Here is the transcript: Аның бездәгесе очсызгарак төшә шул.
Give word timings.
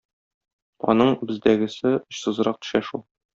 Аның 0.93 1.13
бездәгесе 1.31 1.93
очсызгарак 1.99 2.59
төшә 2.65 2.83
шул. 2.91 3.05